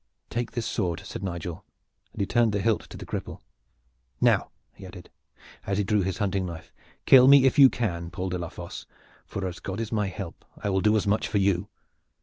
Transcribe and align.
"Take 0.31 0.53
this 0.53 0.65
sword!" 0.65 1.01
said 1.05 1.21
Nigel, 1.21 1.63
and 2.11 2.19
he 2.21 2.25
turned 2.25 2.53
the 2.53 2.59
hilt 2.63 2.89
to 2.89 2.97
the 2.97 3.05
cripple. 3.05 3.39
"Now!" 4.19 4.49
he 4.73 4.83
added, 4.83 5.11
as 5.67 5.77
he 5.77 5.83
drew 5.83 6.01
his 6.01 6.17
hunting 6.17 6.47
knife. 6.47 6.73
"Kill 7.05 7.27
me 7.27 7.45
if 7.45 7.59
you 7.59 7.69
can, 7.69 8.09
Paul 8.09 8.29
de 8.29 8.39
la 8.39 8.49
Fosse, 8.49 8.87
for 9.27 9.45
as 9.45 9.59
God 9.59 9.79
is 9.79 9.91
my 9.91 10.07
help 10.07 10.43
I 10.57 10.71
will 10.71 10.81
do 10.81 10.97
as 10.97 11.05
much 11.05 11.27
for 11.27 11.37
you!" 11.37 11.69